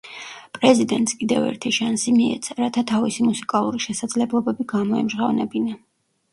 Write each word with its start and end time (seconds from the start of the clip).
პრეზიდენტს 0.57 1.13
კიდევ 1.19 1.45
ერთი 1.49 1.73
შანსი 1.77 2.15
მიეცა, 2.17 2.57
რათა 2.65 2.85
თავისი 2.93 3.29
მუსიკალური 3.29 3.85
შესაძლებლობები 3.87 4.69
გამოემჟღავნებინა. 4.77 5.81